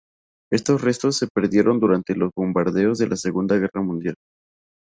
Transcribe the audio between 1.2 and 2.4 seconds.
perdieron durante los